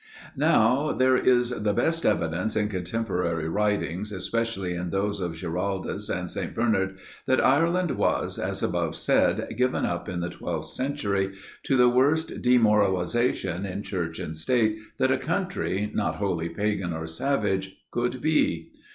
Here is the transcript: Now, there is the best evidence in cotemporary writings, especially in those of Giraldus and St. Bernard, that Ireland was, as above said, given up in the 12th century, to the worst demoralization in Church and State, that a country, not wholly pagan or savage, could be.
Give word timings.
Now, 0.35 0.93
there 0.93 1.15
is 1.15 1.51
the 1.51 1.73
best 1.75 2.07
evidence 2.07 2.55
in 2.55 2.69
cotemporary 2.69 3.47
writings, 3.47 4.11
especially 4.11 4.73
in 4.73 4.89
those 4.89 5.19
of 5.19 5.35
Giraldus 5.35 6.09
and 6.09 6.27
St. 6.27 6.55
Bernard, 6.55 6.97
that 7.27 7.39
Ireland 7.39 7.91
was, 7.91 8.39
as 8.39 8.63
above 8.63 8.95
said, 8.95 9.47
given 9.57 9.85
up 9.85 10.09
in 10.09 10.21
the 10.21 10.29
12th 10.29 10.69
century, 10.71 11.35
to 11.61 11.77
the 11.77 11.87
worst 11.87 12.41
demoralization 12.41 13.63
in 13.63 13.83
Church 13.83 14.17
and 14.17 14.35
State, 14.35 14.79
that 14.97 15.11
a 15.11 15.19
country, 15.19 15.91
not 15.93 16.15
wholly 16.15 16.49
pagan 16.49 16.93
or 16.93 17.05
savage, 17.05 17.77
could 17.91 18.19
be. 18.21 18.71